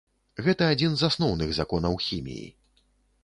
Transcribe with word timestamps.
Гэта 0.45 0.69
адзін 0.75 0.95
з 1.01 1.09
асноўных 1.09 1.53
законаў 1.59 1.93
хіміі. 2.05 2.47